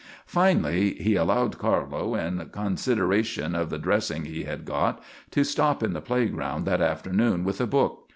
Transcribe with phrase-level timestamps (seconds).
[0.25, 5.93] Finally, he allowed Carlo, in consideration of the dressing he had got, to stop in
[5.93, 8.09] the playground that afternoon with a book.